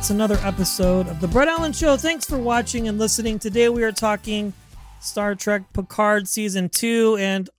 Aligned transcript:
It's 0.00 0.08
another 0.08 0.38
episode 0.44 1.08
of 1.08 1.20
The 1.20 1.28
Brett 1.28 1.46
Allen 1.46 1.74
Show. 1.74 1.94
Thanks 1.98 2.24
for 2.24 2.38
watching 2.38 2.88
and 2.88 2.98
listening. 2.98 3.38
Today 3.38 3.68
we 3.68 3.82
are 3.82 3.92
talking 3.92 4.54
Star 4.98 5.34
Trek 5.34 5.74
Picard 5.74 6.26
Season 6.26 6.70
2 6.70 7.18
and 7.20 7.50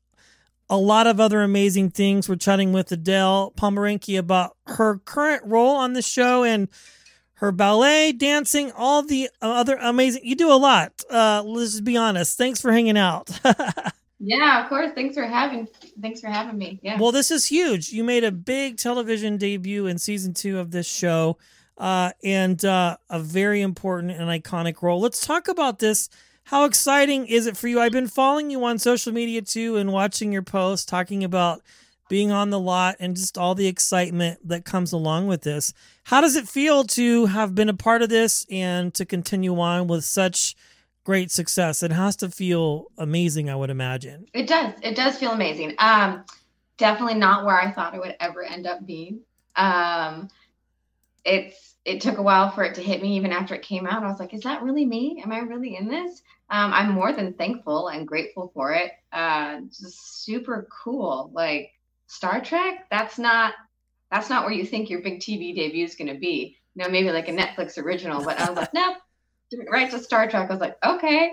a 0.67 0.76
lot 0.76 1.05
of 1.05 1.20
other 1.20 1.44
amazing 1.44 1.91
things. 1.91 2.27
We're 2.27 2.38
chatting 2.38 2.73
with 2.73 2.91
Adele 2.91 3.54
Pomerenke 3.55 4.17
about 4.17 4.58
her 4.66 4.98
current 5.05 5.44
role 5.45 5.76
on 5.76 5.94
the 5.94 6.02
show 6.02 6.44
and 6.44 6.67
her 7.34 7.52
ballet, 7.52 8.12
dancing, 8.12 8.72
all 8.72 9.03
the 9.03 9.30
other 9.39 9.78
amazing. 9.80 10.22
You 10.26 10.34
do 10.34 10.52
a 10.52 10.58
lot. 10.58 10.94
Uh, 11.12 11.44
let's 11.45 11.73
just 11.73 11.84
be 11.84 11.95
honest. 11.95 12.39
Thanks 12.39 12.59
for 12.59 12.72
hanging 12.72 12.98
out. 12.98 13.30
Yeah, 14.23 14.62
of 14.62 14.70
course. 14.70 14.92
Thanks 14.94 15.16
for 15.16 15.23
having 15.23 15.67
thanks 16.00 16.22
for 16.22 16.28
having 16.28 16.56
me. 16.56 16.80
Yeah. 16.84 17.00
Well, 17.00 17.12
this 17.12 17.31
is 17.31 17.47
huge. 17.47 17.89
You 17.89 18.03
made 18.03 18.23
a 18.23 18.31
big 18.31 18.78
television 18.78 19.38
debut 19.38 19.88
in 19.88 19.97
season 19.97 20.36
two 20.36 20.59
of 20.59 20.69
this 20.69 20.86
show, 20.88 21.39
uh, 21.77 22.11
and 22.23 22.64
uh, 22.66 22.97
a 23.09 23.19
very 23.19 23.61
important 23.61 24.11
and 24.11 24.30
iconic 24.30 24.81
role. 24.81 25.00
Let's 25.02 25.25
talk 25.25 25.47
about 25.47 25.80
this. 25.80 26.09
How 26.45 26.66
exciting 26.66 27.28
is 27.28 27.45
it 27.47 27.55
for 27.55 27.67
you? 27.67 27.80
I've 27.80 27.91
been 27.91 28.08
following 28.08 28.50
you 28.50 28.63
on 28.66 28.78
social 28.80 29.13
media 29.13 29.41
too 29.41 29.78
and 29.78 29.91
watching 29.91 30.31
your 30.31 30.41
posts 30.41 30.86
talking 30.86 31.23
about 31.23 31.61
being 32.09 32.31
on 32.31 32.50
the 32.50 32.59
lot 32.59 32.97
and 33.00 33.16
just 33.16 33.38
all 33.38 33.55
the 33.55 33.67
excitement 33.67 34.45
that 34.45 34.66
comes 34.66 34.91
along 34.91 35.28
with 35.28 35.44
this. 35.44 35.72
How 36.03 36.19
does 36.19 36.36
it 36.36 36.47
feel 36.47 36.83
to 36.86 37.28
have 37.28 37.55
been 37.55 37.69
a 37.69 37.73
part 37.73 38.02
of 38.02 38.09
this 38.09 38.45
and 38.52 38.94
to 38.95 39.06
continue 39.06 39.58
on 39.59 39.88
with 39.88 40.03
such 40.03 40.56
great 41.06 41.31
success? 41.31 41.81
It 41.83 41.91
has 41.94 42.17
to 42.17 42.30
feel 42.30 42.88
amazing, 42.97 43.50
I 43.50 43.56
would 43.56 43.69
imagine. 43.69 44.25
it 44.33 44.47
does. 44.47 44.73
It 44.81 44.95
does 44.95 45.17
feel 45.17 45.31
amazing. 45.31 45.75
Um 45.78 46.25
definitely 46.78 47.16
not 47.16 47.45
where 47.45 47.58
I 47.61 47.72
thought 47.72 47.94
it 47.94 48.02
would 48.02 48.16
ever 48.19 48.44
end 48.44 48.67
up 48.67 48.85
being. 48.85 49.22
Um 49.56 50.28
it's 51.23 51.75
it 51.83 52.02
took 52.02 52.17
a 52.17 52.22
while 52.22 52.52
for 52.52 52.64
it 52.64 52.75
to 52.75 52.81
hit 52.81 53.02
me 53.02 53.17
even 53.17 53.31
after 53.31 53.55
it 53.55 53.64
came 53.64 53.88
out. 53.88 54.03
I 54.03 54.08
was 54.08 54.19
like, 54.19 54.33
is 54.33 54.41
that 54.41 54.61
really 54.61 54.86
me? 54.86 55.22
Am 55.23 55.31
I 55.31 55.39
really 55.39 55.75
in 55.75 55.88
this? 55.88 56.22
Um, 56.50 56.73
I'm 56.73 56.91
more 56.91 57.11
than 57.11 57.33
thankful 57.33 57.88
and 57.88 58.08
grateful 58.08 58.52
for 58.53 58.73
it. 58.73 58.91
Uh 59.11 59.61
just 59.67 60.23
super 60.23 60.67
cool. 60.83 61.31
Like 61.33 61.72
Star 62.08 62.41
Trek, 62.41 62.88
that's 62.91 63.17
not 63.17 63.53
that's 64.11 64.30
not 64.30 64.44
where 64.44 64.53
you 64.53 64.66
think 64.66 64.89
your 64.89 65.02
big 65.02 65.19
TV 65.19 65.55
debut 65.55 65.86
is 65.86 65.95
gonna 65.95 66.17
be. 66.17 66.58
You 66.75 66.83
know, 66.83 66.89
maybe 66.89 67.11
like 67.11 67.28
a 67.28 67.33
Netflix 67.33 67.78
original, 67.78 68.23
but 68.23 68.39
I 68.39 68.50
was 68.50 68.58
like, 68.58 68.73
nope, 68.73 68.97
right 69.69 69.89
to 69.91 70.00
Star 70.00 70.30
Trek. 70.30 70.50
I 70.50 70.53
was 70.53 70.61
like, 70.61 70.78
okay, 70.85 71.31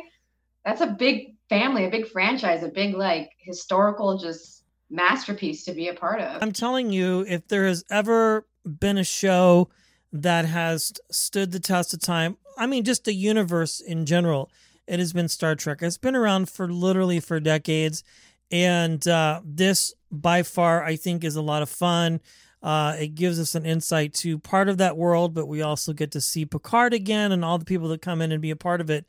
that's 0.65 0.81
a 0.81 0.87
big 0.87 1.37
family, 1.49 1.85
a 1.85 1.91
big 1.91 2.09
franchise, 2.09 2.63
a 2.63 2.69
big 2.69 2.95
like 2.95 3.31
historical 3.39 4.19
just 4.19 4.65
masterpiece 4.91 5.65
to 5.65 5.73
be 5.73 5.89
a 5.89 5.95
part 5.95 6.21
of. 6.21 6.43
I'm 6.43 6.53
telling 6.53 6.93
you, 6.93 7.25
if 7.29 7.49
there 7.49 7.67
has 7.67 7.85
ever 7.91 8.47
been 8.65 8.99
a 8.99 9.05
show 9.05 9.69
that 10.13 10.45
has 10.45 10.93
stood 11.11 11.53
the 11.53 11.61
test 11.61 11.95
of 11.95 12.01
time, 12.01 12.37
I 12.57 12.67
mean, 12.67 12.85
just 12.85 13.05
the 13.05 13.15
universe 13.15 13.81
in 13.81 14.07
general, 14.07 14.51
it 14.87 14.99
has 14.99 15.13
been 15.13 15.29
Star 15.29 15.55
Trek. 15.55 15.83
It's 15.83 15.99
been 15.99 16.17
around 16.17 16.49
for 16.49 16.71
literally 16.73 17.21
for 17.21 17.41
decades. 17.41 18.03
And 18.51 19.07
uh, 19.07 19.43
this, 19.45 19.95
by 20.11 20.43
far, 20.43 20.83
I 20.83 20.97
think, 20.97 21.25
is 21.25 21.37
a 21.37 21.43
lot 21.43 21.63
of 21.63 21.69
fun. 21.69 22.21
Uh, 22.63 22.97
it 22.99 23.15
gives 23.15 23.39
us 23.39 23.55
an 23.55 23.65
insight 23.65 24.15
to 24.15 24.39
part 24.39 24.69
of 24.69 24.79
that 24.79 24.97
world, 24.97 25.35
but 25.35 25.47
we 25.47 25.63
also 25.63 25.93
get 25.93 26.11
to 26.13 26.21
see 26.21 26.45
Picard 26.45 26.93
again 26.93 27.31
and 27.31 27.45
all 27.45 27.59
the 27.59 27.65
people 27.65 27.89
that 27.89 28.03
come 28.03 28.21
in 28.21 28.33
and 28.33 28.43
be 28.43 28.51
a 28.51 28.57
part 28.57 28.81
of 28.81 28.91
it. 28.91 29.07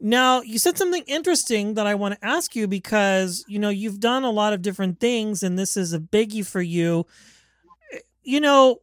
Now, 0.00 0.42
you 0.42 0.58
said 0.58 0.76
something 0.76 1.02
interesting 1.06 1.74
that 1.74 1.86
I 1.86 1.94
want 1.94 2.14
to 2.14 2.24
ask 2.24 2.54
you 2.54 2.68
because, 2.68 3.44
you 3.48 3.58
know, 3.58 3.70
you've 3.70 4.00
done 4.00 4.24
a 4.24 4.30
lot 4.30 4.52
of 4.52 4.62
different 4.62 5.00
things 5.00 5.42
and 5.42 5.58
this 5.58 5.76
is 5.76 5.92
a 5.92 5.98
biggie 5.98 6.46
for 6.46 6.60
you. 6.60 7.06
You 8.22 8.40
know, 8.40 8.80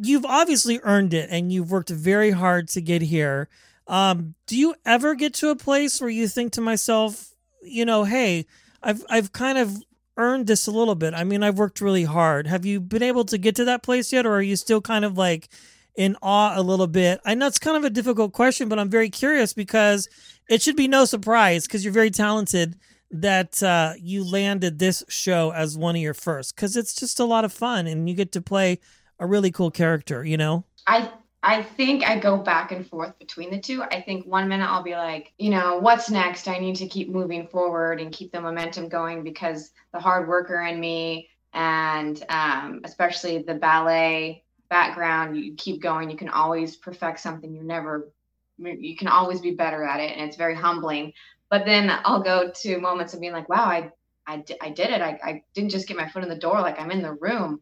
you've 0.00 0.24
obviously 0.24 0.80
earned 0.82 1.14
it 1.14 1.28
and 1.30 1.52
you've 1.52 1.70
worked 1.70 1.90
very 1.90 2.30
hard 2.30 2.68
to 2.68 2.80
get 2.80 3.02
here. 3.02 3.48
Um, 3.86 4.34
do 4.46 4.56
you 4.56 4.74
ever 4.84 5.14
get 5.14 5.34
to 5.34 5.50
a 5.50 5.56
place 5.56 6.00
where 6.00 6.10
you 6.10 6.28
think 6.28 6.52
to 6.52 6.60
myself, 6.60 7.30
you 7.62 7.84
know, 7.84 8.04
hey, 8.04 8.46
I've 8.82 9.04
I've 9.08 9.32
kind 9.32 9.58
of 9.58 9.82
earned 10.16 10.46
this 10.46 10.66
a 10.66 10.70
little 10.70 10.96
bit. 10.96 11.14
I 11.14 11.24
mean, 11.24 11.42
I've 11.42 11.58
worked 11.58 11.80
really 11.80 12.04
hard. 12.04 12.46
Have 12.46 12.66
you 12.66 12.80
been 12.80 13.02
able 13.02 13.24
to 13.26 13.38
get 13.38 13.54
to 13.56 13.64
that 13.66 13.82
place 13.82 14.12
yet 14.12 14.26
or 14.26 14.34
are 14.34 14.42
you 14.42 14.56
still 14.56 14.80
kind 14.80 15.04
of 15.04 15.16
like 15.16 15.48
in 15.96 16.16
awe 16.20 16.52
a 16.56 16.62
little 16.62 16.88
bit? 16.88 17.20
I 17.24 17.34
know 17.34 17.46
it's 17.46 17.58
kind 17.58 17.76
of 17.76 17.84
a 17.84 17.90
difficult 17.90 18.32
question, 18.32 18.68
but 18.68 18.78
I'm 18.78 18.90
very 18.90 19.10
curious 19.10 19.54
because 19.54 20.08
it 20.48 20.60
should 20.60 20.76
be 20.76 20.88
no 20.88 21.04
surprise 21.04 21.66
because 21.66 21.84
you're 21.84 21.92
very 21.92 22.10
talented 22.10 22.76
that 23.10 23.62
uh, 23.62 23.94
you 23.98 24.28
landed 24.28 24.78
this 24.78 25.02
show 25.08 25.52
as 25.52 25.78
one 25.78 25.96
of 25.96 26.02
your 26.02 26.14
first 26.14 26.54
because 26.54 26.76
it's 26.76 26.94
just 26.94 27.20
a 27.20 27.24
lot 27.24 27.44
of 27.44 27.52
fun 27.52 27.86
and 27.86 28.08
you 28.08 28.14
get 28.14 28.32
to 28.32 28.42
play 28.42 28.80
a 29.18 29.26
really 29.26 29.50
cool 29.50 29.70
character, 29.70 30.24
you 30.24 30.36
know? 30.36 30.64
I 30.86 31.10
I 31.42 31.62
think 31.62 32.04
I 32.04 32.18
go 32.18 32.36
back 32.36 32.72
and 32.72 32.86
forth 32.86 33.16
between 33.18 33.50
the 33.50 33.60
two. 33.60 33.82
I 33.82 34.02
think 34.02 34.26
one 34.26 34.48
minute 34.48 34.68
I'll 34.68 34.82
be 34.82 34.96
like, 34.96 35.32
you 35.38 35.50
know, 35.50 35.78
what's 35.78 36.10
next? 36.10 36.48
I 36.48 36.58
need 36.58 36.76
to 36.76 36.88
keep 36.88 37.10
moving 37.10 37.46
forward 37.46 38.00
and 38.00 38.12
keep 38.12 38.32
the 38.32 38.40
momentum 38.40 38.88
going 38.88 39.22
because 39.22 39.70
the 39.92 40.00
hard 40.00 40.28
worker 40.28 40.60
in 40.62 40.80
me 40.80 41.28
and 41.52 42.24
um, 42.28 42.80
especially 42.84 43.38
the 43.38 43.54
ballet 43.54 44.44
background, 44.68 45.36
you 45.36 45.54
keep 45.54 45.80
going. 45.80 46.10
You 46.10 46.16
can 46.16 46.28
always 46.28 46.76
perfect 46.76 47.20
something. 47.20 47.54
You're 47.54 47.64
never, 47.64 48.10
you 48.58 48.96
can 48.96 49.08
always 49.08 49.40
be 49.40 49.52
better 49.52 49.84
at 49.84 50.00
it. 50.00 50.16
And 50.16 50.26
it's 50.26 50.36
very 50.36 50.56
humbling. 50.56 51.12
But 51.50 51.64
then 51.64 51.90
I'll 52.04 52.22
go 52.22 52.50
to 52.50 52.80
moments 52.80 53.14
of 53.14 53.20
being 53.20 53.32
like, 53.32 53.48
wow, 53.48 53.64
I, 53.64 53.90
I, 54.26 54.44
I 54.60 54.70
did 54.70 54.90
it. 54.90 55.00
I, 55.00 55.18
I 55.22 55.42
didn't 55.54 55.70
just 55.70 55.86
get 55.86 55.96
my 55.96 56.08
foot 56.08 56.24
in 56.24 56.28
the 56.28 56.36
door. 56.36 56.60
Like 56.60 56.80
I'm 56.80 56.90
in 56.90 57.00
the 57.00 57.14
room 57.14 57.60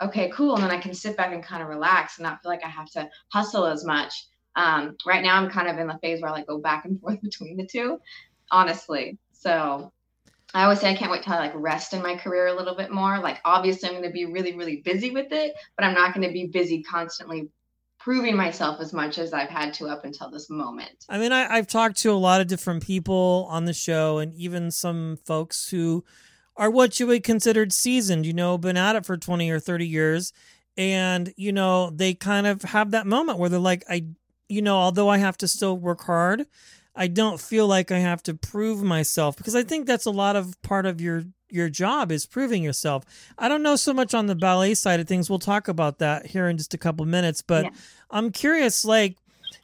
okay, 0.00 0.30
cool. 0.30 0.54
And 0.54 0.64
then 0.64 0.70
I 0.70 0.78
can 0.78 0.94
sit 0.94 1.16
back 1.16 1.32
and 1.32 1.42
kind 1.42 1.62
of 1.62 1.68
relax 1.68 2.18
and 2.18 2.24
not 2.24 2.42
feel 2.42 2.50
like 2.50 2.64
I 2.64 2.68
have 2.68 2.90
to 2.92 3.08
hustle 3.32 3.66
as 3.66 3.84
much. 3.84 4.26
Um, 4.56 4.96
right 5.06 5.22
now, 5.22 5.36
I'm 5.36 5.50
kind 5.50 5.68
of 5.68 5.78
in 5.78 5.86
the 5.86 5.98
phase 6.02 6.20
where 6.20 6.30
I 6.30 6.34
like 6.34 6.46
go 6.46 6.58
back 6.58 6.84
and 6.84 7.00
forth 7.00 7.20
between 7.22 7.56
the 7.56 7.66
two, 7.66 7.98
honestly. 8.50 9.18
So 9.32 9.92
I 10.52 10.64
always 10.64 10.80
say 10.80 10.90
I 10.90 10.96
can't 10.96 11.10
wait 11.10 11.22
till 11.22 11.34
I 11.34 11.38
like 11.38 11.52
rest 11.54 11.94
in 11.94 12.02
my 12.02 12.16
career 12.16 12.48
a 12.48 12.56
little 12.56 12.74
bit 12.74 12.90
more. 12.90 13.18
Like, 13.20 13.38
obviously, 13.44 13.88
I'm 13.88 13.94
going 13.94 14.04
to 14.04 14.12
be 14.12 14.26
really, 14.26 14.56
really 14.56 14.82
busy 14.84 15.10
with 15.10 15.32
it, 15.32 15.54
but 15.76 15.84
I'm 15.84 15.94
not 15.94 16.14
going 16.14 16.26
to 16.26 16.32
be 16.32 16.46
busy 16.46 16.82
constantly 16.82 17.48
proving 17.98 18.34
myself 18.34 18.80
as 18.80 18.92
much 18.94 19.18
as 19.18 19.32
I've 19.34 19.50
had 19.50 19.74
to 19.74 19.86
up 19.86 20.04
until 20.04 20.30
this 20.30 20.48
moment. 20.48 21.04
I 21.08 21.18
mean, 21.18 21.32
I, 21.32 21.56
I've 21.56 21.66
talked 21.66 21.98
to 21.98 22.10
a 22.10 22.14
lot 22.14 22.40
of 22.40 22.46
different 22.46 22.82
people 22.82 23.46
on 23.50 23.66
the 23.66 23.74
show 23.74 24.18
and 24.18 24.34
even 24.34 24.70
some 24.70 25.18
folks 25.26 25.68
who 25.68 26.02
are 26.56 26.70
what 26.70 27.00
you 27.00 27.06
would 27.06 27.22
consider 27.22 27.66
seasoned, 27.70 28.26
you 28.26 28.32
know, 28.32 28.58
been 28.58 28.76
at 28.76 28.96
it 28.96 29.06
for 29.06 29.16
20 29.16 29.50
or 29.50 29.60
30 29.60 29.86
years. 29.86 30.32
And, 30.76 31.32
you 31.36 31.52
know, 31.52 31.90
they 31.90 32.14
kind 32.14 32.46
of 32.46 32.62
have 32.62 32.92
that 32.92 33.06
moment 33.06 33.38
where 33.38 33.48
they're 33.48 33.58
like, 33.58 33.84
I, 33.88 34.04
you 34.48 34.62
know, 34.62 34.76
although 34.76 35.08
I 35.08 35.18
have 35.18 35.36
to 35.38 35.48
still 35.48 35.76
work 35.76 36.02
hard, 36.02 36.46
I 36.94 37.06
don't 37.06 37.40
feel 37.40 37.66
like 37.66 37.90
I 37.90 37.98
have 37.98 38.22
to 38.24 38.34
prove 38.34 38.82
myself 38.82 39.36
because 39.36 39.54
I 39.54 39.62
think 39.62 39.86
that's 39.86 40.06
a 40.06 40.10
lot 40.10 40.36
of 40.36 40.60
part 40.62 40.86
of 40.86 41.00
your 41.00 41.24
your 41.52 41.68
job 41.68 42.12
is 42.12 42.26
proving 42.26 42.62
yourself. 42.62 43.04
I 43.36 43.48
don't 43.48 43.62
know 43.64 43.74
so 43.74 43.92
much 43.92 44.14
on 44.14 44.26
the 44.26 44.36
ballet 44.36 44.74
side 44.74 45.00
of 45.00 45.08
things. 45.08 45.28
We'll 45.28 45.40
talk 45.40 45.66
about 45.66 45.98
that 45.98 46.26
here 46.26 46.48
in 46.48 46.56
just 46.56 46.74
a 46.74 46.78
couple 46.78 47.04
minutes, 47.06 47.42
but 47.42 47.64
Yeah. 47.64 47.70
I'm 48.10 48.30
curious, 48.30 48.84
like, 48.84 49.16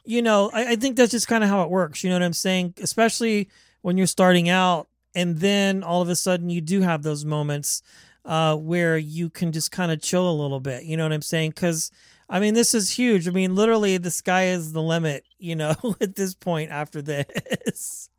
you 0.03 0.21
know, 0.21 0.49
I, 0.53 0.71
I 0.73 0.75
think 0.75 0.97
that's 0.97 1.11
just 1.11 1.29
kind 1.29 1.45
of 1.45 1.49
how 1.49 1.63
it 1.63 1.69
works. 1.69 2.03
You 2.03 2.09
know 2.09 2.15
what 2.15 2.23
I'm 2.23 2.33
saying? 2.33 2.73
Especially 2.81 3.49
when 3.81 3.97
you're 3.97 4.07
starting 4.07 4.49
out 4.49 4.89
and 5.17 5.39
then 5.39 5.83
all 5.83 6.03
of 6.03 6.09
a 6.09 6.15
sudden 6.15 6.51
you 6.51 6.61
do 6.61 6.81
have 6.81 7.01
those 7.01 7.25
moments 7.25 7.81
uh, 8.23 8.55
where 8.55 8.99
you 8.99 9.31
can 9.31 9.51
just 9.51 9.71
kind 9.71 9.91
of 9.91 9.99
chill 9.99 10.29
a 10.29 10.39
little 10.39 10.59
bit. 10.59 10.83
You 10.83 10.95
know 10.95 11.03
what 11.03 11.11
I'm 11.11 11.23
saying? 11.23 11.51
Because 11.51 11.91
I 12.29 12.39
mean, 12.39 12.53
this 12.53 12.75
is 12.75 12.91
huge. 12.91 13.27
I 13.27 13.31
mean, 13.31 13.55
literally, 13.55 13.97
the 13.97 14.11
sky 14.11 14.49
is 14.49 14.73
the 14.73 14.81
limit. 14.81 15.23
You 15.39 15.55
know, 15.55 15.75
at 16.01 16.15
this 16.15 16.35
point 16.35 16.69
after 16.69 17.01
this. 17.01 18.09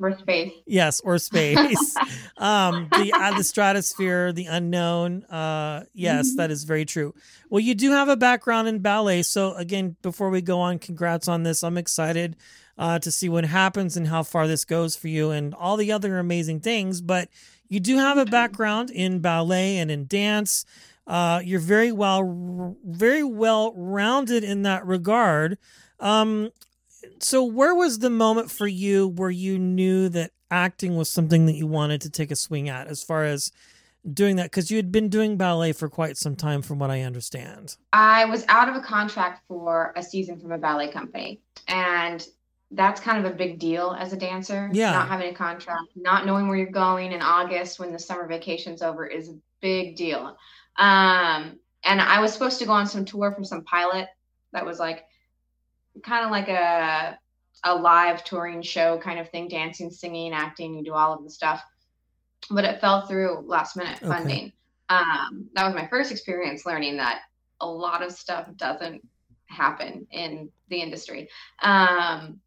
Or 0.00 0.18
space. 0.18 0.52
Yes, 0.66 1.00
or 1.00 1.16
space. 1.18 1.96
um, 2.38 2.88
the 2.90 3.12
uh, 3.14 3.36
the 3.36 3.44
stratosphere, 3.44 4.32
the 4.32 4.46
unknown. 4.46 5.22
Uh, 5.26 5.84
yes, 5.94 6.34
that 6.38 6.50
is 6.50 6.64
very 6.64 6.84
true. 6.84 7.14
Well, 7.50 7.60
you 7.60 7.76
do 7.76 7.92
have 7.92 8.08
a 8.08 8.16
background 8.16 8.66
in 8.66 8.80
ballet, 8.80 9.22
so 9.22 9.54
again, 9.54 9.94
before 10.02 10.30
we 10.30 10.40
go 10.40 10.58
on, 10.58 10.80
congrats 10.80 11.28
on 11.28 11.44
this. 11.44 11.62
I'm 11.62 11.78
excited 11.78 12.34
uh, 12.78 12.98
to 12.98 13.10
see 13.10 13.28
what 13.28 13.44
happens 13.44 13.96
and 13.96 14.08
how 14.08 14.22
far 14.22 14.46
this 14.46 14.64
goes 14.64 14.96
for 14.96 15.08
you 15.08 15.30
and 15.30 15.54
all 15.54 15.76
the 15.76 15.92
other 15.92 16.18
amazing 16.18 16.60
things. 16.60 17.00
But 17.00 17.28
you 17.68 17.80
do 17.80 17.96
have 17.98 18.18
a 18.18 18.24
background 18.24 18.90
in 18.90 19.20
ballet 19.20 19.78
and 19.78 19.90
in 19.90 20.06
dance. 20.06 20.64
Uh, 21.06 21.40
you're 21.44 21.60
very 21.60 21.90
well, 21.92 22.76
very 22.84 23.24
well 23.24 23.72
rounded 23.74 24.44
in 24.44 24.62
that 24.62 24.86
regard. 24.86 25.58
Um, 26.00 26.50
so, 27.18 27.42
where 27.42 27.74
was 27.74 27.98
the 27.98 28.10
moment 28.10 28.50
for 28.50 28.66
you 28.66 29.08
where 29.08 29.30
you 29.30 29.58
knew 29.58 30.08
that 30.10 30.32
acting 30.50 30.96
was 30.96 31.10
something 31.10 31.46
that 31.46 31.54
you 31.54 31.66
wanted 31.66 32.00
to 32.02 32.10
take 32.10 32.30
a 32.30 32.36
swing 32.36 32.68
at, 32.68 32.86
as 32.86 33.02
far 33.02 33.24
as 33.24 33.50
doing 34.12 34.36
that? 34.36 34.44
Because 34.44 34.70
you 34.70 34.76
had 34.76 34.92
been 34.92 35.08
doing 35.08 35.36
ballet 35.36 35.72
for 35.72 35.88
quite 35.88 36.16
some 36.16 36.36
time, 36.36 36.62
from 36.62 36.78
what 36.78 36.90
I 36.90 37.02
understand. 37.02 37.76
I 37.92 38.24
was 38.26 38.44
out 38.48 38.68
of 38.68 38.76
a 38.76 38.80
contract 38.80 39.42
for 39.48 39.92
a 39.96 40.02
season 40.02 40.38
from 40.38 40.52
a 40.52 40.58
ballet 40.58 40.90
company, 40.90 41.40
and 41.66 42.26
that's 42.74 43.00
kind 43.00 43.24
of 43.24 43.30
a 43.30 43.34
big 43.34 43.58
deal 43.58 43.96
as 43.98 44.12
a 44.12 44.16
dancer. 44.16 44.70
Yeah. 44.72 44.92
Not 44.92 45.08
having 45.08 45.30
a 45.30 45.34
contract, 45.34 45.88
not 45.94 46.26
knowing 46.26 46.48
where 46.48 46.56
you're 46.56 46.70
going 46.70 47.12
in 47.12 47.20
August 47.20 47.78
when 47.78 47.92
the 47.92 47.98
summer 47.98 48.26
vacation's 48.26 48.82
over 48.82 49.06
is 49.06 49.28
a 49.28 49.38
big 49.60 49.96
deal. 49.96 50.36
Um, 50.76 51.58
and 51.84 52.00
I 52.00 52.20
was 52.20 52.32
supposed 52.32 52.58
to 52.60 52.66
go 52.66 52.72
on 52.72 52.86
some 52.86 53.04
tour 53.04 53.32
for 53.36 53.44
some 53.44 53.64
pilot 53.64 54.08
that 54.52 54.64
was 54.64 54.78
like 54.78 55.04
kind 56.02 56.24
of 56.24 56.30
like 56.30 56.48
a 56.48 57.18
a 57.64 57.74
live 57.74 58.24
touring 58.24 58.62
show 58.62 58.98
kind 58.98 59.20
of 59.20 59.28
thing, 59.30 59.46
dancing, 59.48 59.90
singing, 59.90 60.32
acting, 60.32 60.74
you 60.74 60.82
do 60.82 60.94
all 60.94 61.12
of 61.12 61.22
the 61.22 61.30
stuff. 61.30 61.62
But 62.50 62.64
it 62.64 62.80
fell 62.80 63.06
through 63.06 63.44
last 63.46 63.76
minute 63.76 63.98
Okay. 64.02 64.06
funding. 64.06 64.52
Um, 64.88 65.48
that 65.54 65.64
was 65.64 65.74
my 65.74 65.86
first 65.86 66.10
experience 66.10 66.66
learning 66.66 66.96
that 66.96 67.20
a 67.60 67.66
lot 67.66 68.02
of 68.02 68.12
stuff 68.12 68.48
doesn't 68.56 69.06
happen 69.46 70.06
in 70.10 70.50
the 70.68 70.80
industry. 70.80 71.28
Um, 71.62 72.40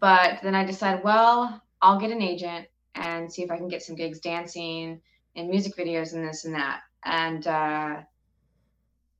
but 0.00 0.40
then 0.42 0.54
I 0.54 0.64
decided, 0.64 1.04
well, 1.04 1.62
I'll 1.80 1.98
get 2.00 2.10
an 2.10 2.22
agent 2.22 2.66
and 2.94 3.32
see 3.32 3.42
if 3.42 3.50
I 3.50 3.56
can 3.56 3.68
get 3.68 3.82
some 3.82 3.96
gigs 3.96 4.20
dancing 4.20 5.00
and 5.36 5.48
music 5.48 5.76
videos 5.76 6.14
and 6.14 6.26
this 6.26 6.44
and 6.44 6.54
that. 6.54 6.80
And 7.04 7.46
uh, 7.46 7.96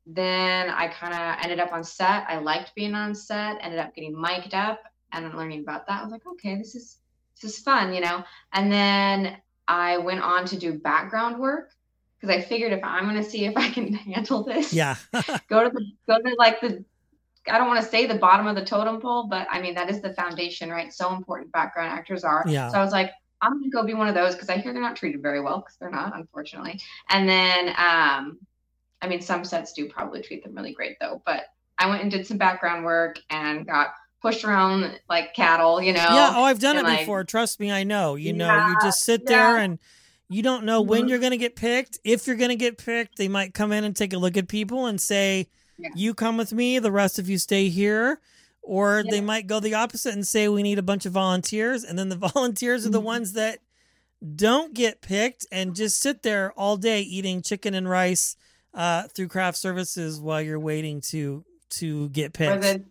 then 0.06 0.68
I 0.70 0.88
kind 0.88 1.14
of 1.14 1.44
ended 1.44 1.60
up 1.60 1.72
on 1.72 1.84
set. 1.84 2.24
I 2.28 2.38
liked 2.38 2.74
being 2.74 2.94
on 2.94 3.14
set, 3.14 3.58
ended 3.60 3.78
up 3.78 3.94
getting 3.94 4.18
mic'd 4.20 4.54
up 4.54 4.82
and 5.12 5.32
learning 5.34 5.60
about 5.60 5.86
that. 5.86 6.00
I 6.00 6.02
was 6.02 6.12
like, 6.12 6.26
okay, 6.26 6.56
this 6.56 6.74
is 6.74 6.98
this 7.40 7.58
is 7.58 7.64
fun, 7.64 7.92
you 7.92 8.00
know. 8.00 8.22
And 8.52 8.70
then 8.70 9.36
I 9.66 9.98
went 9.98 10.20
on 10.20 10.44
to 10.46 10.56
do 10.56 10.78
background 10.78 11.38
work 11.38 11.70
because 12.20 12.34
I 12.34 12.40
figured 12.40 12.72
if 12.72 12.84
I'm 12.84 13.04
going 13.04 13.22
to 13.22 13.28
see 13.28 13.46
if 13.46 13.56
I 13.56 13.68
can 13.68 13.92
handle 13.92 14.44
this, 14.44 14.72
Yeah. 14.72 14.96
go 15.48 15.64
to 15.64 15.70
the 15.70 15.84
go 16.06 16.18
to 16.18 16.34
like 16.38 16.60
the 16.60 16.84
I 17.48 17.58
don't 17.58 17.66
want 17.68 17.80
to 17.82 17.86
say 17.88 18.06
the 18.06 18.14
bottom 18.14 18.46
of 18.46 18.54
the 18.54 18.64
totem 18.64 19.00
pole, 19.00 19.26
but 19.28 19.46
I 19.50 19.60
mean 19.60 19.74
that 19.74 19.90
is 19.90 20.00
the 20.00 20.14
foundation, 20.14 20.70
right? 20.70 20.92
So 20.92 21.12
important 21.14 21.52
background 21.52 21.90
actors 21.92 22.24
are. 22.24 22.44
Yeah. 22.46 22.68
So 22.68 22.78
I 22.78 22.82
was 22.84 22.92
like, 22.92 23.10
I'm 23.40 23.58
gonna 23.58 23.70
go 23.70 23.84
be 23.84 23.94
one 23.94 24.08
of 24.08 24.14
those 24.14 24.34
because 24.34 24.48
I 24.48 24.58
hear 24.58 24.72
they're 24.72 24.82
not 24.82 24.96
treated 24.96 25.20
very 25.22 25.40
well 25.40 25.58
because 25.58 25.76
they're 25.80 25.90
not, 25.90 26.16
unfortunately. 26.16 26.80
And 27.08 27.28
then 27.28 27.68
um 27.70 28.38
I 29.00 29.08
mean 29.08 29.20
some 29.20 29.44
sets 29.44 29.72
do 29.72 29.88
probably 29.88 30.22
treat 30.22 30.44
them 30.44 30.54
really 30.54 30.72
great 30.72 30.96
though, 31.00 31.22
but 31.26 31.44
I 31.78 31.88
went 31.88 32.02
and 32.02 32.10
did 32.10 32.26
some 32.26 32.38
background 32.38 32.84
work 32.84 33.18
and 33.30 33.66
got 33.66 33.88
pushed 34.20 34.44
around 34.44 35.00
like 35.08 35.34
cattle, 35.34 35.82
you 35.82 35.92
know. 35.92 35.98
Yeah. 35.98 36.32
Oh, 36.36 36.44
I've 36.44 36.60
done 36.60 36.76
and, 36.76 36.86
it 36.86 36.90
like- 36.90 37.00
before. 37.00 37.24
Trust 37.24 37.58
me, 37.58 37.72
I 37.72 37.82
know. 37.82 38.14
You 38.14 38.32
know, 38.32 38.68
you 38.68 38.76
just 38.80 39.02
sit 39.02 39.26
there 39.26 39.56
and 39.58 39.80
you 40.28 40.44
don't 40.44 40.64
know 40.64 40.80
when 40.80 41.02
Mhm. 41.02 41.08
you're 41.08 41.18
going 41.18 41.32
to 41.32 41.36
get 41.36 41.56
picked. 41.56 41.98
If 42.04 42.26
you're 42.28 42.36
going 42.36 42.50
to 42.50 42.56
get 42.56 42.78
picked, 42.78 43.18
they 43.18 43.26
might 43.26 43.52
come 43.52 43.72
in 43.72 43.82
and 43.82 43.96
take 43.96 44.12
a 44.12 44.18
look 44.18 44.36
at 44.36 44.46
people 44.46 44.86
and 44.86 45.00
say, 45.00 45.48
Yeah. 45.82 45.90
"You 45.94 46.14
come 46.14 46.36
with 46.36 46.52
me. 46.52 46.78
The 46.78 46.92
rest 46.92 47.18
of 47.18 47.28
you 47.28 47.38
stay 47.38 47.68
here." 47.68 48.20
Or 48.64 49.02
they 49.02 49.20
might 49.20 49.48
go 49.48 49.58
the 49.58 49.74
opposite 49.74 50.14
and 50.14 50.24
say, 50.26 50.48
"We 50.48 50.62
need 50.62 50.78
a 50.78 50.82
bunch 50.82 51.04
of 51.04 51.12
volunteers," 51.12 51.82
and 51.82 51.98
then 51.98 52.08
the 52.08 52.16
volunteers 52.34 52.86
are 52.86 52.90
the 52.90 53.00
Mhm. 53.00 53.04
ones 53.04 53.32
that 53.32 53.58
don't 54.36 54.72
get 54.72 55.00
picked 55.02 55.46
and 55.50 55.74
just 55.74 55.98
sit 56.00 56.22
there 56.22 56.52
all 56.56 56.76
day 56.76 57.00
eating 57.02 57.42
chicken 57.42 57.74
and 57.74 57.88
rice 57.90 58.36
uh, 58.72 59.08
through 59.08 59.26
craft 59.28 59.58
services 59.58 60.20
while 60.20 60.40
you're 60.40 60.60
waiting 60.60 61.00
to 61.00 61.44
to 61.70 62.08
get 62.10 62.26
or 62.28 62.30
picked. 62.30 62.62
the 62.62 62.84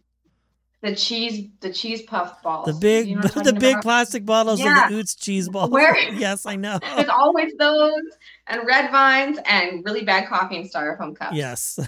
the 0.82 0.96
cheese 0.96 1.48
the 1.62 1.72
cheese 1.72 2.02
puff 2.02 2.42
balls. 2.44 2.66
The 2.66 2.74
big, 2.74 3.08
You 3.08 3.16
know 3.16 3.22
the 3.22 3.30
talking 3.30 3.60
big 3.60 3.72
about? 3.76 3.84
plastic 3.84 4.26
bottles 4.26 4.60
Yeah. 4.60 4.88
of 4.88 4.92
the 4.92 4.96
Utz 5.02 5.18
cheese 5.18 5.48
balls. 5.48 5.70
Where- 5.70 5.96
Yes, 6.14 6.46
I 6.46 6.56
know. 6.58 6.80
There's 6.98 7.08
always 7.08 7.54
those 7.58 7.94
and 8.48 8.62
red 8.68 8.92
vines 8.92 9.38
and 9.46 9.86
really 9.86 10.04
bad 10.04 10.28
coffee 10.28 10.58
and 10.58 10.70
styrofoam 10.70 11.16
cups. 11.16 11.36
yes. 11.38 11.80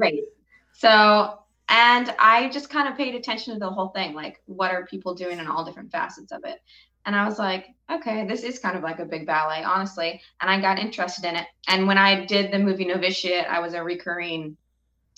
Great. 0.00 0.24
So, 0.72 1.38
and 1.68 2.14
I 2.18 2.48
just 2.48 2.70
kind 2.70 2.88
of 2.88 2.96
paid 2.96 3.14
attention 3.14 3.52
to 3.52 3.60
the 3.60 3.70
whole 3.70 3.88
thing. 3.88 4.14
Like, 4.14 4.40
what 4.46 4.72
are 4.72 4.86
people 4.86 5.14
doing 5.14 5.38
in 5.38 5.46
all 5.46 5.64
different 5.64 5.92
facets 5.92 6.32
of 6.32 6.40
it? 6.44 6.58
And 7.06 7.14
I 7.14 7.24
was 7.24 7.38
like, 7.38 7.66
okay, 7.90 8.26
this 8.26 8.42
is 8.42 8.58
kind 8.58 8.76
of 8.76 8.82
like 8.82 8.98
a 8.98 9.04
big 9.04 9.26
ballet, 9.26 9.62
honestly. 9.62 10.20
And 10.40 10.50
I 10.50 10.60
got 10.60 10.78
interested 10.78 11.24
in 11.24 11.36
it. 11.36 11.46
And 11.68 11.86
when 11.86 11.98
I 11.98 12.24
did 12.26 12.52
the 12.52 12.58
movie 12.58 12.84
Novitiate, 12.84 13.46
I 13.46 13.60
was 13.60 13.74
a 13.74 13.82
recurring 13.82 14.56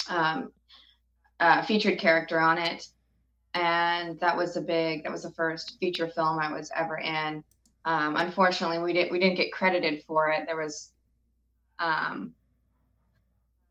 um, 0.08 0.52
uh, 1.40 1.62
featured 1.64 1.98
character 1.98 2.38
on 2.38 2.58
it. 2.58 2.86
And 3.54 4.18
that 4.20 4.36
was 4.36 4.56
a 4.56 4.60
big, 4.60 5.04
that 5.04 5.12
was 5.12 5.24
the 5.24 5.32
first 5.32 5.76
feature 5.80 6.08
film 6.08 6.38
I 6.38 6.52
was 6.52 6.70
ever 6.74 6.98
in. 6.98 7.44
Um, 7.84 8.16
unfortunately, 8.16 8.78
we 8.78 8.92
didn't 8.92 9.12
we 9.12 9.18
didn't 9.18 9.36
get 9.36 9.52
credited 9.52 10.04
for 10.06 10.30
it. 10.30 10.44
There 10.46 10.56
was, 10.56 10.92
um, 11.78 12.32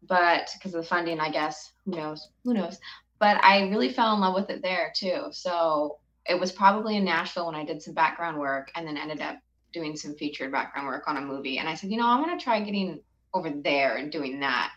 but 0.07 0.50
because 0.53 0.74
of 0.74 0.81
the 0.81 0.88
funding, 0.88 1.19
I 1.19 1.30
guess 1.30 1.74
who 1.86 1.92
knows, 1.92 2.30
who 2.44 2.53
knows. 2.53 2.80
But 3.19 3.44
I 3.44 3.69
really 3.69 3.92
fell 3.92 4.13
in 4.13 4.21
love 4.21 4.33
with 4.33 4.50
it 4.50 4.62
there 4.62 4.92
too. 4.95 5.27
So 5.31 6.00
it 6.25 6.39
was 6.39 6.51
probably 6.51 6.98
in 6.98 7.06
Nashville 7.06 7.45
when 7.45 7.56
I 7.56 7.65
did 7.65 7.81
some 7.81 7.94
background 7.94 8.38
work, 8.38 8.71
and 8.75 8.88
then 8.88 8.98
ended 8.98 9.21
up 9.21 9.38
doing 9.74 9.95
some 9.95 10.15
featured 10.15 10.51
background 10.51 10.88
work 10.88 11.03
on 11.07 11.18
a 11.18 11.21
movie. 11.21 11.57
And 11.57 11.69
I 11.69 11.75
said, 11.75 11.92
you 11.92 11.98
know, 11.98 12.07
I'm 12.07 12.24
going 12.24 12.38
to 12.38 12.44
try 12.44 12.59
getting 12.59 13.01
over 13.33 13.50
there 13.50 13.95
and 13.95 14.12
doing 14.12 14.39
that. 14.42 14.74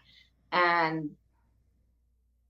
And 0.53 1.11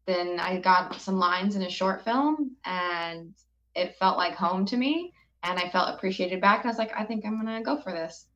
then 0.06 0.38
I 0.38 0.58
got 0.58 1.00
some 1.00 1.18
lines 1.18 1.56
in 1.56 1.62
a 1.62 1.70
short 1.70 2.04
film, 2.04 2.56
and 2.64 3.32
it 3.74 3.96
felt 3.96 4.18
like 4.18 4.34
home 4.34 4.66
to 4.66 4.76
me 4.76 5.12
and 5.44 5.58
I 5.58 5.68
felt 5.68 5.94
appreciated 5.94 6.40
back. 6.40 6.60
And 6.60 6.68
I 6.68 6.70
was 6.70 6.78
like, 6.78 6.92
I 6.96 7.04
think 7.04 7.24
I'm 7.24 7.36
gonna 7.36 7.62
go 7.62 7.80
for 7.80 7.92
this 7.92 8.26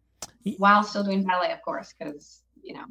while 0.58 0.82
still 0.82 1.04
doing 1.04 1.24
ballet, 1.24 1.52
of 1.52 1.62
course, 1.62 1.94
because 1.98 2.42
you 2.62 2.74
know 2.74 2.84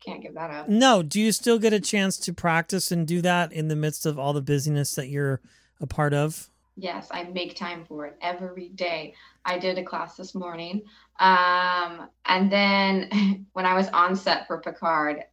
can't 0.00 0.22
give 0.22 0.34
that 0.34 0.50
up. 0.50 0.68
no, 0.68 1.02
do 1.02 1.20
you 1.20 1.32
still 1.32 1.58
get 1.58 1.72
a 1.72 1.80
chance 1.80 2.16
to 2.18 2.32
practice 2.32 2.90
and 2.90 3.06
do 3.06 3.20
that 3.20 3.52
in 3.52 3.68
the 3.68 3.76
midst 3.76 4.06
of 4.06 4.18
all 4.18 4.32
the 4.32 4.40
busyness 4.40 4.94
that 4.94 5.08
you're 5.08 5.40
a 5.80 5.86
part 5.86 6.14
of? 6.14 6.48
Yes, 6.76 7.08
I 7.10 7.24
make 7.24 7.56
time 7.56 7.84
for 7.84 8.06
it 8.06 8.16
every 8.22 8.70
day. 8.70 9.14
I 9.44 9.58
did 9.58 9.76
a 9.76 9.84
class 9.84 10.16
this 10.16 10.34
morning, 10.34 10.82
um, 11.18 12.08
and 12.24 12.50
then 12.50 13.46
when 13.52 13.66
I 13.66 13.74
was 13.74 13.88
on 13.88 14.16
set 14.16 14.46
for 14.46 14.58
Picard, 14.58 15.24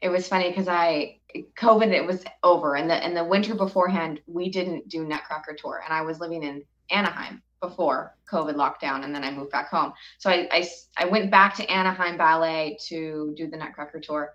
it 0.00 0.08
was 0.08 0.28
funny 0.28 0.48
because 0.48 0.68
I 0.68 1.20
COVID 1.56 1.92
it 1.92 2.04
was 2.06 2.24
over, 2.42 2.74
and 2.74 2.90
the 2.90 2.94
and 2.94 3.16
the 3.16 3.24
winter 3.24 3.54
beforehand 3.54 4.20
we 4.26 4.50
didn't 4.50 4.88
do 4.88 5.06
Nutcracker 5.06 5.54
tour, 5.54 5.80
and 5.82 5.94
I 5.94 6.02
was 6.02 6.20
living 6.20 6.42
in 6.42 6.64
Anaheim 6.90 7.42
before 7.62 8.14
COVID 8.30 8.54
lockdown, 8.54 9.04
and 9.04 9.14
then 9.14 9.24
I 9.24 9.30
moved 9.30 9.50
back 9.50 9.70
home. 9.70 9.94
So 10.18 10.28
I, 10.28 10.48
I, 10.52 10.68
I 10.98 11.06
went 11.06 11.30
back 11.30 11.54
to 11.56 11.70
Anaheim 11.70 12.18
Ballet 12.18 12.76
to 12.88 13.32
do 13.36 13.48
the 13.48 13.56
Nutcracker 13.56 14.00
tour. 14.00 14.34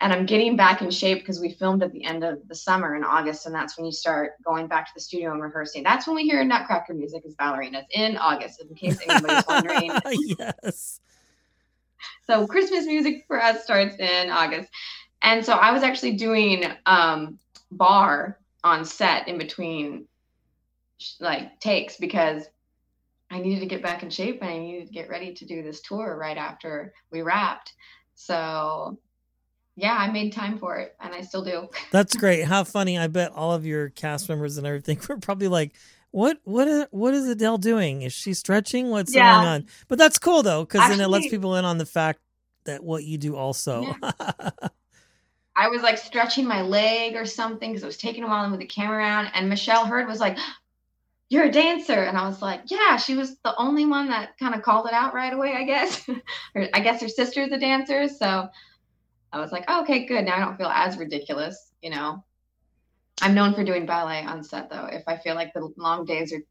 And 0.00 0.12
I'm 0.12 0.26
getting 0.26 0.54
back 0.54 0.80
in 0.80 0.92
shape 0.92 1.18
because 1.18 1.40
we 1.40 1.54
filmed 1.54 1.82
at 1.82 1.90
the 1.90 2.04
end 2.04 2.22
of 2.22 2.46
the 2.46 2.54
summer 2.54 2.94
in 2.94 3.02
August, 3.02 3.46
and 3.46 3.54
that's 3.54 3.76
when 3.76 3.84
you 3.84 3.90
start 3.90 4.34
going 4.44 4.68
back 4.68 4.86
to 4.86 4.92
the 4.94 5.00
studio 5.00 5.32
and 5.32 5.42
rehearsing. 5.42 5.82
That's 5.82 6.06
when 6.06 6.14
we 6.14 6.22
hear 6.22 6.44
Nutcracker 6.44 6.94
music 6.94 7.24
as 7.26 7.34
ballerinas 7.34 7.86
in 7.90 8.16
August, 8.16 8.60
in 8.60 8.72
case 8.76 9.00
anybody's 9.08 9.44
wondering. 9.48 9.90
yes. 10.38 11.00
So 12.28 12.46
Christmas 12.46 12.86
music 12.86 13.24
for 13.26 13.42
us 13.42 13.64
starts 13.64 13.96
in 13.96 14.30
August. 14.30 14.68
And 15.22 15.44
so 15.44 15.54
I 15.54 15.72
was 15.72 15.82
actually 15.82 16.12
doing 16.12 16.64
um 16.86 17.40
barre 17.72 18.36
on 18.62 18.84
set 18.84 19.28
in 19.28 19.38
between 19.38 20.06
like 21.20 21.60
takes 21.60 21.96
because 21.96 22.44
I 23.30 23.40
needed 23.40 23.60
to 23.60 23.66
get 23.66 23.82
back 23.82 24.02
in 24.02 24.10
shape 24.10 24.40
and 24.40 24.50
I 24.50 24.58
needed 24.58 24.86
to 24.86 24.92
get 24.92 25.08
ready 25.08 25.34
to 25.34 25.44
do 25.44 25.62
this 25.62 25.80
tour 25.82 26.16
right 26.18 26.36
after 26.36 26.92
we 27.10 27.22
wrapped. 27.22 27.72
So 28.14 28.98
yeah, 29.76 29.92
I 29.92 30.10
made 30.10 30.32
time 30.32 30.58
for 30.58 30.76
it 30.78 30.96
and 31.00 31.14
I 31.14 31.20
still 31.20 31.44
do. 31.44 31.68
That's 31.92 32.16
great. 32.16 32.44
How 32.44 32.64
funny. 32.64 32.98
I 32.98 33.06
bet 33.06 33.32
all 33.32 33.52
of 33.52 33.64
your 33.66 33.90
cast 33.90 34.28
members 34.28 34.58
and 34.58 34.66
everything 34.66 34.98
were 35.08 35.18
probably 35.18 35.48
like, 35.48 35.72
what 36.10 36.38
what 36.44 36.66
is 36.66 36.86
what 36.90 37.12
is 37.14 37.28
Adele 37.28 37.58
doing? 37.58 38.02
Is 38.02 38.12
she 38.14 38.32
stretching? 38.32 38.90
What's 38.90 39.14
Yeah. 39.14 39.34
going 39.34 39.44
on? 39.44 39.66
But 39.88 39.98
that's 39.98 40.18
cool 40.18 40.42
though, 40.42 40.64
because 40.64 40.88
then 40.88 41.00
it 41.00 41.08
lets 41.08 41.28
people 41.28 41.54
in 41.56 41.64
on 41.64 41.78
the 41.78 41.86
fact 41.86 42.20
that 42.64 42.82
what 42.82 43.04
you 43.04 43.18
do 43.18 43.36
also. 43.36 43.94
I 45.54 45.68
was 45.68 45.82
like 45.82 45.98
stretching 45.98 46.46
my 46.46 46.62
leg 46.62 47.16
or 47.16 47.26
something 47.26 47.72
because 47.72 47.82
it 47.82 47.86
was 47.86 47.96
taking 47.96 48.22
a 48.22 48.28
while 48.28 48.48
move 48.48 48.60
the 48.60 48.64
camera 48.64 48.98
around. 48.98 49.30
And 49.34 49.48
Michelle 49.48 49.86
Hurd 49.86 50.06
was 50.06 50.20
like, 50.20 50.38
You're 51.30 51.44
a 51.44 51.52
dancer. 51.52 52.04
And 52.04 52.16
I 52.16 52.26
was 52.26 52.40
like, 52.40 52.62
Yeah, 52.66 52.96
she 52.96 53.14
was 53.14 53.36
the 53.44 53.54
only 53.56 53.86
one 53.86 54.08
that 54.08 54.38
kind 54.38 54.54
of 54.54 54.62
called 54.62 54.86
it 54.86 54.94
out 54.94 55.14
right 55.14 55.32
away, 55.32 55.54
I 55.54 55.64
guess. 55.64 56.08
or 56.54 56.68
I 56.72 56.80
guess 56.80 57.00
her 57.02 57.08
sister's 57.08 57.52
a 57.52 57.58
dancer. 57.58 58.08
So 58.08 58.48
I 59.32 59.40
was 59.40 59.52
like, 59.52 59.64
oh, 59.68 59.82
Okay, 59.82 60.06
good. 60.06 60.24
Now 60.24 60.36
I 60.36 60.40
don't 60.40 60.56
feel 60.56 60.68
as 60.68 60.96
ridiculous, 60.96 61.72
you 61.82 61.90
know. 61.90 62.24
I'm 63.20 63.34
known 63.34 63.54
for 63.54 63.64
doing 63.64 63.84
ballet 63.84 64.24
on 64.24 64.42
set 64.42 64.70
though. 64.70 64.86
If 64.86 65.02
I 65.06 65.16
feel 65.16 65.34
like 65.34 65.52
the 65.52 65.72
long 65.76 66.04
days 66.04 66.32
are 66.32 66.42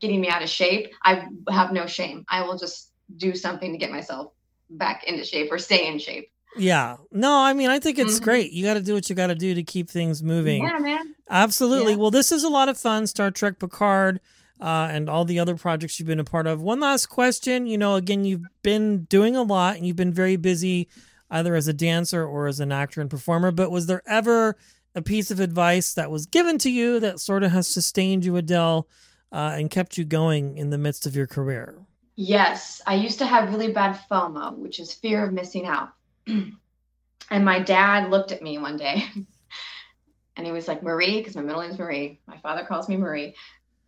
getting 0.00 0.20
me 0.20 0.28
out 0.28 0.42
of 0.42 0.48
shape, 0.48 0.92
I 1.04 1.26
have 1.50 1.72
no 1.72 1.86
shame. 1.86 2.24
I 2.28 2.42
will 2.42 2.56
just 2.56 2.92
do 3.16 3.34
something 3.34 3.72
to 3.72 3.78
get 3.78 3.90
myself 3.90 4.32
back 4.70 5.04
into 5.04 5.24
shape 5.24 5.52
or 5.52 5.58
stay 5.58 5.86
in 5.88 5.98
shape. 5.98 6.30
Yeah. 6.56 6.96
No, 7.12 7.32
I 7.38 7.52
mean, 7.52 7.70
I 7.70 7.78
think 7.78 7.98
it's 7.98 8.18
Mhm. 8.18 8.24
great. 8.24 8.52
You 8.52 8.64
got 8.64 8.74
to 8.74 8.80
do 8.80 8.94
what 8.94 9.08
you 9.08 9.14
got 9.14 9.28
to 9.28 9.34
do 9.34 9.54
to 9.54 9.62
keep 9.62 9.88
things 9.88 10.22
moving. 10.22 10.62
Yeah, 10.64 10.78
man. 10.78 11.14
Absolutely. 11.28 11.92
Yeah. 11.92 11.98
Well, 11.98 12.10
this 12.10 12.32
is 12.32 12.42
a 12.42 12.48
lot 12.48 12.68
of 12.68 12.76
fun. 12.78 13.06
Star 13.06 13.30
Trek 13.30 13.58
Picard 13.58 14.20
uh, 14.60 14.88
and 14.90 15.08
all 15.08 15.24
the 15.24 15.38
other 15.38 15.56
projects 15.56 15.98
you've 15.98 16.06
been 16.08 16.20
a 16.20 16.24
part 16.24 16.46
of. 16.46 16.60
One 16.60 16.80
last 16.80 17.06
question. 17.06 17.66
You 17.66 17.78
know, 17.78 17.94
again, 17.94 18.24
you've 18.24 18.44
been 18.62 19.04
doing 19.04 19.36
a 19.36 19.42
lot 19.42 19.76
and 19.76 19.86
you've 19.86 19.96
been 19.96 20.12
very 20.12 20.36
busy 20.36 20.88
either 21.30 21.54
as 21.54 21.68
a 21.68 21.72
dancer 21.72 22.24
or 22.26 22.46
as 22.46 22.60
an 22.60 22.72
actor 22.72 23.00
and 23.00 23.08
performer. 23.08 23.52
But 23.52 23.70
was 23.70 23.86
there 23.86 24.02
ever 24.06 24.56
a 24.94 25.00
piece 25.02 25.30
of 25.30 25.38
advice 25.40 25.94
that 25.94 26.10
was 26.10 26.26
given 26.26 26.58
to 26.58 26.70
you 26.70 26.98
that 27.00 27.20
sort 27.20 27.44
of 27.44 27.52
has 27.52 27.68
sustained 27.68 28.24
you, 28.24 28.36
Adele, 28.36 28.88
uh, 29.32 29.54
and 29.56 29.70
kept 29.70 29.96
you 29.96 30.04
going 30.04 30.58
in 30.58 30.70
the 30.70 30.78
midst 30.78 31.06
of 31.06 31.14
your 31.14 31.28
career? 31.28 31.78
Yes, 32.16 32.82
I 32.86 32.96
used 32.96 33.18
to 33.20 33.26
have 33.26 33.50
really 33.50 33.72
bad 33.72 33.98
FOMO, 34.10 34.58
which 34.58 34.80
is 34.80 34.92
fear 34.92 35.24
of 35.24 35.32
missing 35.32 35.66
out. 35.66 35.90
and 36.26 37.44
my 37.44 37.60
dad 37.60 38.10
looked 38.10 38.32
at 38.32 38.42
me 38.42 38.58
one 38.58 38.76
day 38.76 39.04
and 40.36 40.46
he 40.46 40.52
was 40.52 40.68
like, 40.68 40.82
Marie, 40.82 41.18
because 41.18 41.36
my 41.36 41.42
middle 41.42 41.62
name 41.62 41.70
is 41.70 41.78
Marie. 41.78 42.20
My 42.26 42.38
father 42.38 42.64
calls 42.64 42.88
me 42.88 42.96
Marie. 42.96 43.34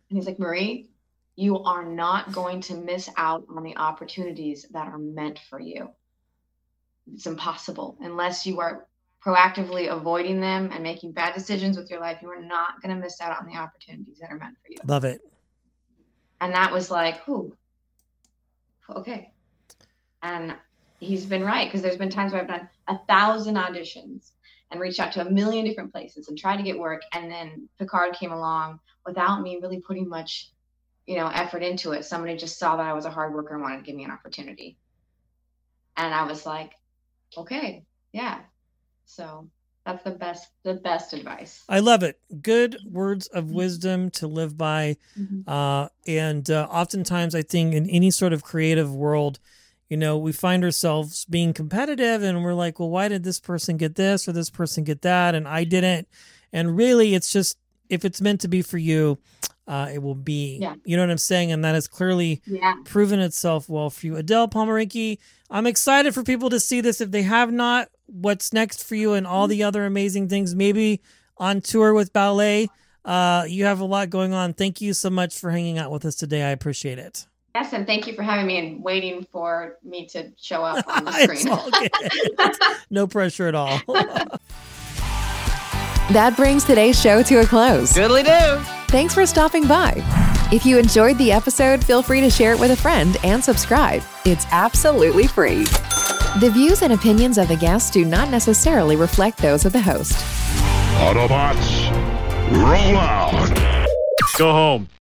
And 0.09 0.17
he's 0.17 0.25
like, 0.25 0.39
Marie, 0.39 0.89
you 1.35 1.59
are 1.63 1.83
not 1.83 2.31
going 2.31 2.61
to 2.61 2.75
miss 2.75 3.09
out 3.17 3.43
on 3.49 3.63
the 3.63 3.75
opportunities 3.77 4.65
that 4.71 4.87
are 4.87 4.99
meant 4.99 5.39
for 5.49 5.59
you. 5.59 5.89
It's 7.13 7.25
impossible 7.25 7.97
unless 8.01 8.45
you 8.45 8.59
are 8.59 8.87
proactively 9.25 9.91
avoiding 9.91 10.39
them 10.39 10.69
and 10.71 10.83
making 10.83 11.11
bad 11.11 11.33
decisions 11.33 11.77
with 11.77 11.89
your 11.89 11.99
life. 11.99 12.19
You 12.21 12.29
are 12.29 12.41
not 12.41 12.81
going 12.81 12.93
to 12.93 13.01
miss 13.01 13.19
out 13.21 13.39
on 13.39 13.47
the 13.47 13.57
opportunities 13.57 14.19
that 14.19 14.31
are 14.31 14.37
meant 14.37 14.57
for 14.61 14.69
you. 14.69 14.77
Love 14.85 15.05
it. 15.05 15.21
And 16.41 16.53
that 16.53 16.71
was 16.71 16.91
like, 16.91 17.27
ooh, 17.27 17.55
okay. 18.89 19.31
And 20.21 20.55
he's 21.03 21.25
been 21.25 21.43
right 21.43 21.67
because 21.67 21.81
there's 21.81 21.97
been 21.97 22.09
times 22.09 22.31
where 22.31 22.41
I've 22.41 22.47
done 22.47 22.69
a 22.87 22.97
thousand 23.07 23.55
auditions 23.55 24.31
and 24.71 24.81
reached 24.81 24.99
out 24.99 25.13
to 25.13 25.21
a 25.21 25.29
million 25.29 25.65
different 25.65 25.91
places 25.91 26.27
and 26.27 26.37
tried 26.37 26.57
to 26.57 26.63
get 26.63 26.79
work. 26.79 27.01
And 27.13 27.31
then 27.31 27.69
Picard 27.77 28.15
came 28.15 28.31
along 28.31 28.79
without 29.05 29.41
me 29.41 29.59
really 29.61 29.81
putting 29.81 30.09
much, 30.09 30.49
you 31.05 31.15
know, 31.15 31.27
effort 31.27 31.61
into 31.61 31.91
it. 31.91 32.05
Somebody 32.05 32.37
just 32.37 32.57
saw 32.57 32.75
that 32.77 32.85
I 32.85 32.93
was 32.93 33.05
a 33.05 33.11
hard 33.11 33.33
worker 33.33 33.53
and 33.53 33.61
wanted 33.61 33.77
to 33.77 33.83
give 33.83 33.95
me 33.95 34.03
an 34.03 34.11
opportunity. 34.11 34.77
And 35.95 36.13
I 36.13 36.25
was 36.25 36.45
like, 36.45 36.71
okay, 37.37 37.83
yeah. 38.13 38.39
So 39.05 39.47
that's 39.85 40.03
the 40.03 40.11
best, 40.11 40.47
the 40.63 40.75
best 40.75 41.13
advice. 41.13 41.63
I 41.69 41.79
love 41.79 42.03
it. 42.03 42.19
Good 42.41 42.77
words 42.89 43.27
of 43.27 43.51
wisdom 43.51 44.09
to 44.11 44.27
live 44.27 44.57
by. 44.57 44.97
Uh, 45.45 45.89
and 46.07 46.49
uh, 46.49 46.67
oftentimes, 46.71 47.35
I 47.35 47.41
think 47.41 47.73
in 47.75 47.89
any 47.89 48.09
sort 48.09 48.33
of 48.33 48.43
creative 48.43 48.95
world, 48.95 49.39
you 49.89 49.97
know, 49.97 50.17
we 50.17 50.31
find 50.31 50.63
ourselves 50.63 51.25
being 51.25 51.53
competitive 51.53 52.23
and 52.23 52.43
we're 52.43 52.53
like, 52.53 52.79
well, 52.79 52.89
why 52.89 53.07
did 53.07 53.23
this 53.23 53.39
person 53.39 53.77
get 53.77 53.95
this 53.95 54.27
or 54.27 54.31
this 54.31 54.49
person 54.49 54.83
get 54.83 55.01
that? 55.03 55.35
And 55.35 55.47
I 55.47 55.63
didn't. 55.63 56.07
And 56.51 56.75
really, 56.75 57.13
it's 57.15 57.31
just 57.31 57.57
if 57.89 58.05
it's 58.05 58.21
meant 58.21 58.41
to 58.41 58.47
be 58.47 58.61
for 58.61 58.77
you, 58.77 59.17
uh, 59.67 59.89
it 59.93 60.01
will 60.01 60.15
be. 60.15 60.57
Yeah. 60.61 60.75
You 60.83 60.97
know 60.97 61.03
what 61.03 61.11
I'm 61.11 61.17
saying? 61.17 61.51
And 61.51 61.63
that 61.63 61.75
has 61.75 61.87
clearly 61.87 62.41
Yeah. 62.47 62.75
proven 62.85 63.19
itself 63.19 63.69
well 63.69 63.89
for 63.89 64.05
you. 64.07 64.15
Adele 64.15 64.47
Pomerenke, 64.47 65.19
I'm 65.49 65.67
excited 65.67 66.13
for 66.13 66.23
people 66.23 66.49
to 66.49 66.59
see 66.59 66.81
this. 66.81 66.99
If 67.01 67.11
they 67.11 67.21
have 67.23 67.51
not, 67.51 67.89
what's 68.07 68.51
next 68.51 68.83
for 68.83 68.95
you 68.95 69.13
and 69.13 69.25
all 69.27 69.47
the 69.47 69.63
other 69.63 69.85
amazing 69.85 70.27
things, 70.27 70.55
maybe 70.55 71.01
on 71.37 71.61
tour 71.61 71.93
with 71.93 72.13
ballet. 72.13 72.67
Uh, 73.05 73.45
you 73.47 73.65
have 73.65 73.79
a 73.79 73.85
lot 73.85 74.09
going 74.09 74.33
on. 74.33 74.53
Thank 74.53 74.79
you 74.81 74.93
so 74.93 75.09
much 75.09 75.37
for 75.37 75.51
hanging 75.51 75.77
out 75.77 75.91
with 75.91 76.05
us 76.05 76.15
today. 76.15 76.43
I 76.43 76.49
appreciate 76.49 76.99
it. 76.99 77.25
Yes, 77.55 77.71
and 77.73 77.85
thank 77.85 78.07
you 78.07 78.13
for 78.13 78.23
having 78.23 78.47
me 78.47 78.57
and 78.57 78.83
waiting 78.83 79.27
for 79.31 79.77
me 79.83 80.07
to 80.07 80.31
show 80.41 80.63
up 80.63 80.87
on 80.87 81.05
the 81.05 81.11
It's 81.15 81.41
screen. 81.41 81.53
all 81.53 81.69
good. 81.69 81.91
no 82.89 83.05
pressure 83.07 83.47
at 83.47 83.55
all. 83.55 83.79
That 86.11 86.35
brings 86.35 86.65
today's 86.65 87.01
show 87.01 87.23
to 87.23 87.35
a 87.37 87.45
close. 87.45 87.93
Goodly 87.93 88.23
do. 88.23 88.59
Thanks 88.89 89.13
for 89.13 89.25
stopping 89.25 89.65
by. 89.67 89.93
If 90.51 90.65
you 90.65 90.77
enjoyed 90.77 91.17
the 91.17 91.31
episode, 91.31 91.83
feel 91.83 92.03
free 92.03 92.19
to 92.21 92.29
share 92.29 92.51
it 92.53 92.59
with 92.59 92.71
a 92.71 92.75
friend 92.75 93.17
and 93.23 93.41
subscribe. 93.43 94.03
It's 94.25 94.45
absolutely 94.51 95.27
free. 95.27 95.63
The 96.39 96.51
views 96.53 96.81
and 96.83 96.91
opinions 96.93 97.37
of 97.37 97.47
the 97.47 97.55
guests 97.55 97.89
do 97.89 98.03
not 98.03 98.29
necessarily 98.29 98.95
reflect 98.97 99.37
those 99.39 99.63
of 99.65 99.71
the 99.71 99.81
host. 99.81 100.13
Autobots, 100.99 101.89
roll 102.51 102.97
out. 102.97 103.87
Go 104.37 104.51
home. 104.51 104.89